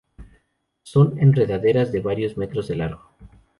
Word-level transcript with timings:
Son 0.81 1.19
enredaderas 1.19 1.91
de 1.91 2.01
varios 2.01 2.35
metros 2.35 2.67
de 2.67 2.75
largo. 2.75 3.11